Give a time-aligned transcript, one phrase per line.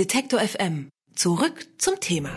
[0.00, 0.88] Detektor FM.
[1.14, 2.30] Zurück zum Thema.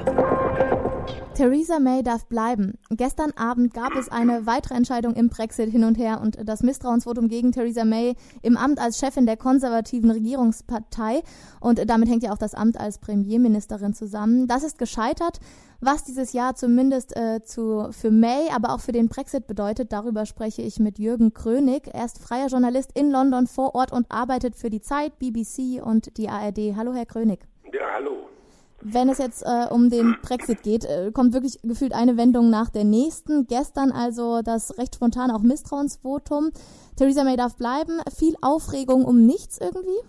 [1.34, 2.78] Theresa May darf bleiben.
[2.90, 7.30] Gestern Abend gab es eine weitere Entscheidung im Brexit hin und her und das Misstrauensvotum
[7.30, 11.24] gegen Theresa May im Amt als Chefin der konservativen Regierungspartei.
[11.62, 14.46] Und damit hängt ja auch das Amt als Premierministerin zusammen.
[14.48, 15.40] Das ist gescheitert.
[15.80, 20.26] Was dieses Jahr zumindest äh, zu, für May, aber auch für den Brexit bedeutet, darüber
[20.26, 21.88] spreche ich mit Jürgen Krönig.
[21.94, 26.18] Er ist freier Journalist in London vor Ort und arbeitet für die Zeit, BBC und
[26.18, 26.76] die ARD.
[26.76, 27.48] Hallo, Herr Krönig.
[27.72, 28.30] Ja, hallo
[28.84, 32.70] wenn es jetzt äh, um den Brexit geht, äh, kommt wirklich gefühlt eine Wendung nach
[32.70, 33.48] der nächsten.
[33.48, 36.52] Gestern also das recht spontan auch Misstrauensvotum.
[36.98, 38.02] Theresa May darf bleiben.
[38.18, 40.00] Viel Aufregung um nichts irgendwie?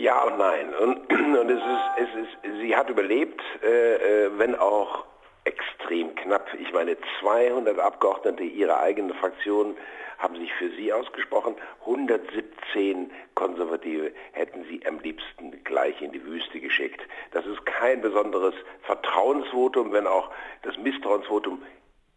[0.00, 0.74] Ja und nein.
[0.82, 0.96] Und,
[1.38, 5.04] und es, ist, es ist, sie hat überlebt, äh, äh wenn auch
[5.52, 6.48] extrem knapp.
[6.58, 9.76] Ich meine, 200 Abgeordnete ihrer eigenen Fraktion
[10.18, 11.56] haben sich für sie ausgesprochen.
[11.80, 17.00] 117 Konservative hätten sie am liebsten gleich in die Wüste geschickt.
[17.32, 20.30] Das ist kein besonderes Vertrauensvotum, wenn auch
[20.62, 21.62] das Misstrauensvotum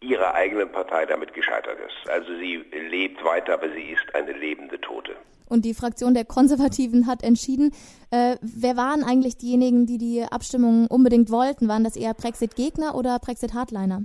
[0.02, 2.10] ihrer eigenen Partei damit gescheitert ist.
[2.10, 5.16] Also sie lebt weiter, aber sie ist eine lebende Tote.
[5.48, 7.72] Und die Fraktion der Konservativen hat entschieden.
[8.12, 11.68] Äh, wer waren eigentlich diejenigen, die die Abstimmung unbedingt wollten?
[11.68, 14.04] Waren das eher Brexit-Gegner oder Brexit-Hardliner?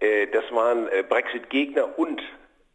[0.00, 2.22] Äh, das waren äh, Brexit-Gegner und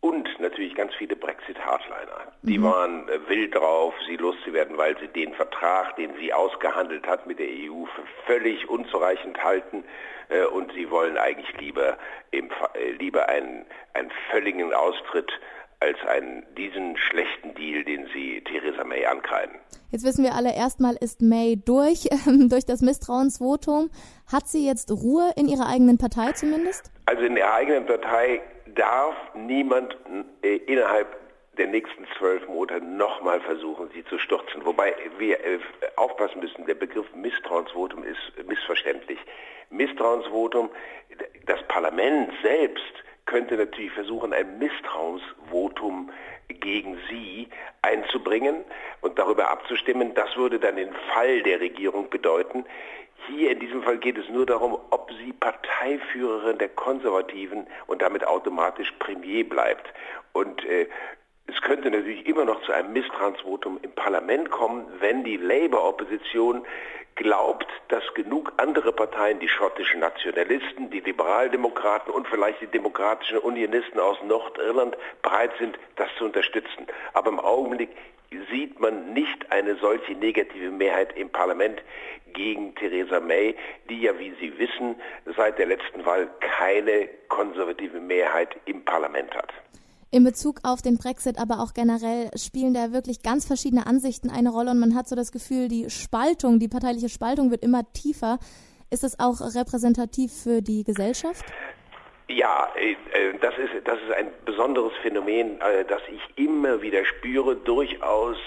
[0.04, 2.34] und natürlich ganz viele Brexit-Hardliner.
[2.42, 2.64] Die mhm.
[2.64, 7.40] waren äh, wild drauf, sie loszuwerden, weil sie den Vertrag, den sie ausgehandelt hat mit
[7.40, 9.86] der EU, für völlig unzureichend halten.
[10.28, 11.98] Äh, und sie wollen eigentlich lieber,
[12.32, 15.32] im, äh, lieber einen, einen völligen Austritt
[15.80, 19.56] als einen, diesen schlechten Deal, den sie Theresa May ankreiden.
[19.92, 23.90] Jetzt wissen wir alle, erstmal ist May durch, äh, durch das Misstrauensvotum.
[24.30, 26.92] Hat sie jetzt Ruhe in ihrer eigenen Partei zumindest?
[27.06, 28.42] Also in ihrer eigenen Partei
[28.76, 29.96] darf niemand
[30.42, 31.18] äh, innerhalb
[31.58, 34.66] der nächsten zwölf Monate nochmal versuchen, sie zu stürzen.
[34.66, 35.60] Wobei wir äh,
[35.96, 39.20] aufpassen müssen, der Begriff Misstrauensvotum ist missverständlich.
[39.70, 40.70] Misstrauensvotum,
[41.46, 42.94] das Parlament selbst
[43.26, 46.12] könnte natürlich versuchen, ein Misstrauensvotum
[46.48, 47.48] gegen sie
[47.82, 48.64] einzubringen
[49.02, 50.14] und darüber abzustimmen.
[50.14, 52.66] Das würde dann den Fall der Regierung bedeuten.
[53.28, 58.26] Hier in diesem Fall geht es nur darum, ob sie Parteiführerin der Konservativen und damit
[58.28, 59.88] automatisch Premier bleibt.
[60.34, 60.88] Und äh,
[61.48, 66.66] es könnte natürlich immer noch zu einem Misstrauensvotum im Parlament kommen, wenn die Labour-Opposition
[67.16, 74.00] glaubt, dass genug andere Parteien, die schottischen Nationalisten, die Liberaldemokraten und vielleicht die demokratischen Unionisten
[74.00, 76.88] aus Nordirland bereit sind, das zu unterstützen.
[77.14, 77.90] Aber im Augenblick
[78.52, 81.82] sieht man nicht eine solche negative Mehrheit im Parlament
[82.34, 83.56] gegen Theresa May,
[83.90, 84.96] die ja, wie Sie wissen,
[85.38, 89.52] seit der letzten Wahl keine konservative Mehrheit im Parlament hat.
[90.12, 94.52] In Bezug auf den Brexit, aber auch generell spielen da wirklich ganz verschiedene Ansichten eine
[94.52, 98.38] Rolle und man hat so das Gefühl, die Spaltung, die parteiliche Spaltung wird immer tiefer.
[98.92, 101.44] Ist das auch repräsentativ für die Gesellschaft?
[102.36, 107.06] Ja, äh, äh, das ist, das ist ein besonderes Phänomen, äh, das ich immer wieder
[107.06, 108.38] spüre, durchaus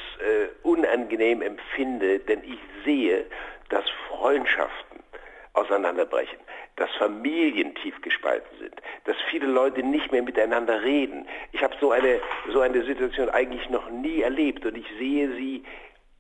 [0.63, 3.27] unangenehm empfinde, denn ich sehe,
[3.69, 5.01] dass Freundschaften
[5.53, 6.39] auseinanderbrechen,
[6.77, 11.29] dass Familien tief gespalten sind, dass viele Leute nicht mehr miteinander reden.
[11.53, 12.21] Ich habe so eine,
[12.51, 15.65] so eine Situation eigentlich noch nie erlebt und ich sehe sie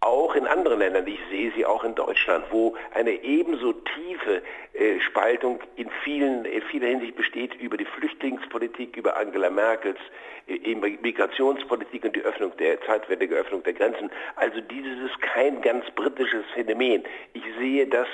[0.06, 5.00] auch in anderen Ländern, ich sehe sie auch in Deutschland, wo eine ebenso tiefe äh,
[5.00, 9.99] Spaltung in, vielen, in vieler Hinsicht besteht über die Flüchtlingspolitik, über Angela Merkels
[10.47, 14.11] äh, Migrationspolitik und die Öffnung der zeitweilige Öffnung der Grenzen.
[14.37, 17.03] Also dieses ist kein ganz britisches Phänomen.
[17.33, 18.06] Ich sehe das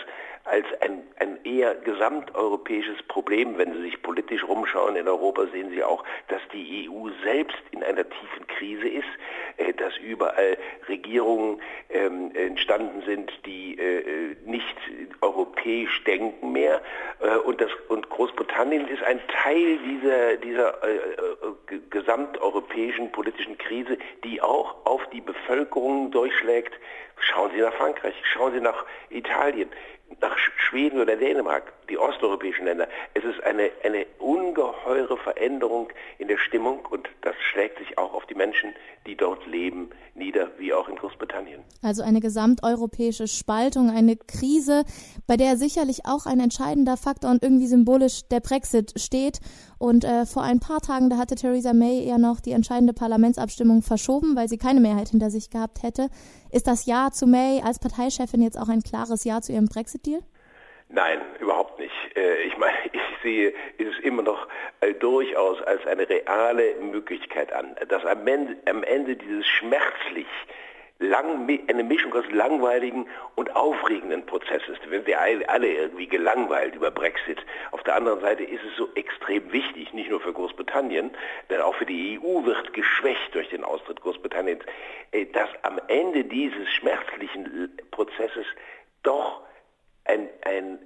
[0.45, 3.59] als ein, ein eher gesamteuropäisches Problem.
[3.59, 7.83] Wenn Sie sich politisch rumschauen in Europa, sehen Sie auch, dass die EU selbst in
[7.83, 9.09] einer tiefen Krise ist,
[9.59, 10.57] äh, dass überall
[10.89, 11.61] Regierungen
[12.13, 14.77] ähm, entstanden sind, die äh, nicht
[15.21, 16.81] europäisch denken mehr.
[17.21, 23.99] Äh, und, das, und Großbritannien ist ein Teil dieser, dieser äh, äh, gesamteuropäischen politischen Krise,
[24.25, 26.75] die auch auf die Bevölkerung durchschlägt.
[27.23, 29.71] Schauen Sie nach Frankreich, schauen Sie nach Italien
[30.21, 30.37] nach
[30.69, 32.89] Schweden oder Dänemark, die osteuropäischen Länder.
[33.15, 35.89] Es ist eine, eine ungeheure Veränderung
[36.19, 38.75] in der Stimmung und das schlägt sich auch auf die Menschen,
[39.07, 41.63] die dort leben, nieder, wie auch in Großbritannien.
[41.83, 44.85] Also eine gesamteuropäische Spaltung, eine Krise,
[45.27, 49.41] bei der sicherlich auch ein entscheidender Faktor und irgendwie symbolisch der Brexit steht.
[49.79, 53.83] Und äh, vor ein paar Tagen, da hatte Theresa May ja noch die entscheidende Parlamentsabstimmung
[53.83, 56.09] verschoben, weil sie keine Mehrheit hinter sich gehabt hätte.
[56.53, 60.21] Ist das Ja zu May als Parteichefin jetzt auch ein klares Ja zu ihrem Brexit-Deal?
[60.89, 61.93] Nein, überhaupt nicht.
[62.17, 64.49] Äh, ich meine, ich sehe es immer noch
[64.81, 70.27] äh, durchaus als eine reale Möglichkeit an, dass am Ende, am Ende dieses schmerzlich
[71.01, 74.81] lang, eine Mischung aus langweiligen und aufregenden Prozess ist.
[74.91, 77.45] Wir sind alle irgendwie gelangweilt über Brexit.
[77.73, 80.33] Auf der anderen Seite ist es so extrem wichtig, nicht nur für
[80.73, 81.11] Großbritannien,
[81.51, 84.65] denn auch für die EU wird geschwächt durch den Austritt Großbritanniens,
[85.13, 88.47] äh, dass am Ende dieses schmerzlichen Prozesses
[89.03, 89.43] doch
[90.05, 90.79] ein, ein,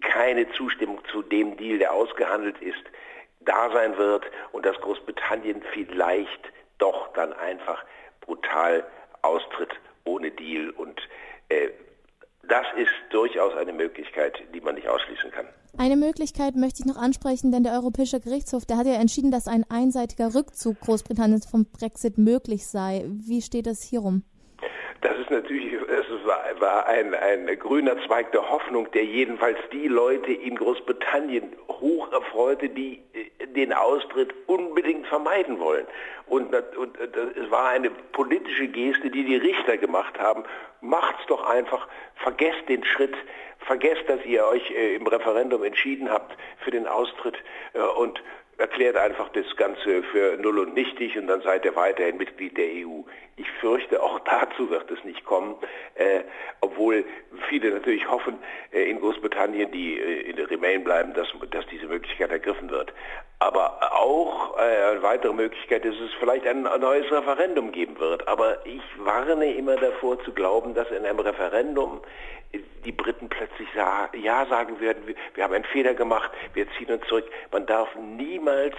[0.00, 2.82] keine Zustimmung zu dem Deal, der ausgehandelt ist,
[3.40, 7.84] da sein wird und dass Großbritannien vielleicht doch dann einfach
[8.20, 8.86] brutal
[9.22, 9.72] austritt
[10.04, 10.70] ohne Deal.
[10.70, 11.00] Und
[11.48, 11.70] äh,
[12.42, 15.48] das ist durchaus eine Möglichkeit, die man nicht ausschließen kann.
[15.80, 19.46] Eine Möglichkeit möchte ich noch ansprechen, denn der Europäische Gerichtshof, der hat ja entschieden, dass
[19.46, 23.04] ein einseitiger Rückzug Großbritanniens vom Brexit möglich sei.
[23.06, 24.24] Wie steht es hierum?
[25.02, 25.68] Das ist natürlich,
[26.28, 32.12] war, war ein, ein grüner Zweig der Hoffnung, der jedenfalls die Leute in Großbritannien hoch
[32.12, 35.86] erfreute, die äh, den Austritt unbedingt vermeiden wollen.
[36.26, 40.44] Und, und es war eine politische Geste, die die Richter gemacht haben.
[40.80, 43.16] Macht's doch einfach, vergesst den Schritt,
[43.60, 47.36] vergesst, dass ihr euch äh, im Referendum entschieden habt für den Austritt
[47.72, 48.22] äh, und
[48.58, 52.66] erklärt einfach das Ganze für null und nichtig und dann seid ihr weiterhin Mitglied der
[52.66, 53.02] EU.
[53.36, 55.54] Ich fürchte, auch dazu wird es nicht kommen,
[55.94, 56.22] äh,
[56.60, 57.04] obwohl
[57.48, 58.38] viele natürlich hoffen,
[58.72, 62.92] äh, in Großbritannien, die äh, in der Remain bleiben, dass, dass diese Möglichkeit ergriffen wird.
[63.40, 68.26] Aber auch äh, eine weitere Möglichkeit ist es vielleicht ein neues Referendum geben wird.
[68.26, 72.00] Aber ich warne immer davor zu glauben, dass in einem Referendum
[72.84, 75.02] die Briten plötzlich Ja sagen werden,
[75.34, 77.26] wir haben einen Fehler gemacht, wir ziehen uns zurück.
[77.52, 78.74] Man darf niemals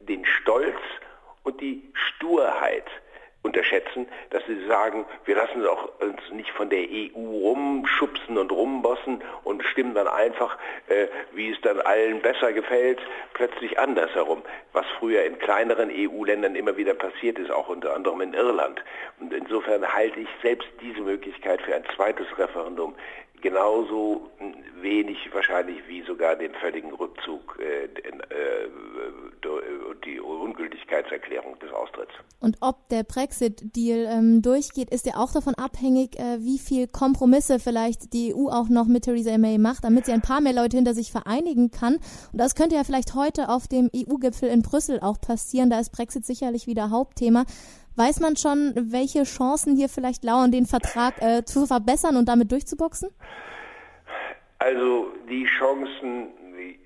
[0.00, 0.78] den Stolz
[1.42, 2.86] und die Sturheit
[3.48, 9.22] unterschätzen, dass sie sagen, wir lassen auch uns nicht von der EU rumschubsen und rumbossen
[9.44, 10.56] und stimmen dann einfach,
[10.88, 13.00] äh, wie es dann allen besser gefällt,
[13.34, 14.42] plötzlich andersherum,
[14.72, 18.82] was früher in kleineren EU-Ländern immer wieder passiert ist, auch unter anderem in Irland.
[19.20, 22.94] Und insofern halte ich selbst diese Möglichkeit für ein zweites Referendum
[23.40, 24.30] genauso
[24.80, 28.68] wenig wahrscheinlich wie sogar den völligen Rückzug äh, äh,
[29.88, 32.07] und die Ungültigkeitserklärung des Austritts.
[32.40, 37.58] Und ob der Brexit-Deal ähm, durchgeht, ist ja auch davon abhängig, äh, wie viel Kompromisse
[37.58, 40.76] vielleicht die EU auch noch mit Theresa May macht, damit sie ein paar mehr Leute
[40.76, 41.94] hinter sich vereinigen kann.
[41.94, 45.68] Und das könnte ja vielleicht heute auf dem EU-Gipfel in Brüssel auch passieren.
[45.68, 47.44] Da ist Brexit sicherlich wieder Hauptthema.
[47.96, 52.52] Weiß man schon, welche Chancen hier vielleicht lauern, den Vertrag äh, zu verbessern und damit
[52.52, 53.08] durchzuboxen?
[54.60, 56.28] Also die Chancen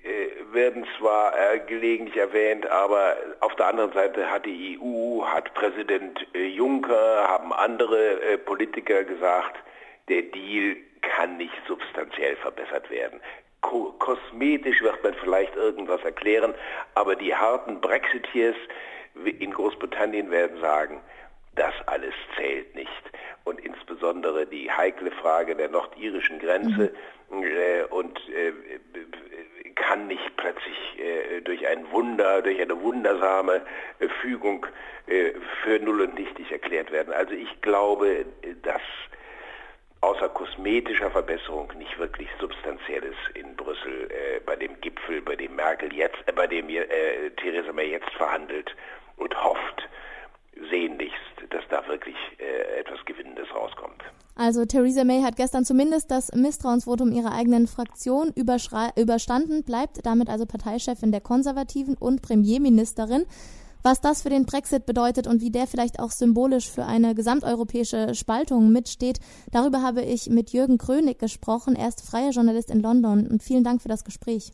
[0.03, 5.53] äh, werden zwar äh, gelegentlich erwähnt, aber auf der anderen Seite hat die EU, hat
[5.53, 9.55] Präsident äh, Juncker, haben andere äh, Politiker gesagt,
[10.09, 13.19] der Deal kann nicht substanziell verbessert werden.
[13.61, 16.53] Ko kosmetisch wird man vielleicht irgendwas erklären,
[16.95, 18.55] aber die harten Brexiteers
[19.39, 21.01] in Großbritannien werden sagen,
[21.55, 22.89] das alles zählt nicht.
[23.43, 26.93] Und insbesondere die heikle Frage der nordirischen Grenze
[27.29, 27.43] mhm.
[27.43, 28.53] äh, und äh,
[29.93, 33.61] kann nicht plötzlich äh, durch ein Wunder, durch eine wundersame
[33.99, 34.65] äh, Fügung
[35.05, 37.13] äh, für null und nichtig erklärt werden.
[37.13, 38.25] Also ich glaube,
[38.63, 38.81] dass
[40.01, 45.93] außer kosmetischer Verbesserung nicht wirklich substanzielles in Brüssel äh, bei dem Gipfel, bei dem Merkel
[45.93, 48.75] jetzt, äh, bei dem äh, Theresa May jetzt verhandelt
[49.17, 49.87] und hofft
[50.69, 54.03] sehnlichst, dass da wirklich äh, etwas Gewinnendes rauskommt.
[54.35, 60.45] Also Theresa May hat gestern zumindest das Misstrauensvotum ihrer eigenen Fraktion überstanden, bleibt damit also
[60.45, 63.25] Parteichefin der Konservativen und Premierministerin.
[63.83, 68.15] Was das für den Brexit bedeutet und wie der vielleicht auch symbolisch für eine gesamteuropäische
[68.15, 69.19] Spaltung mitsteht,
[69.51, 71.75] darüber habe ich mit Jürgen Krönig gesprochen.
[71.75, 74.53] Er ist freier Journalist in London und vielen Dank für das Gespräch.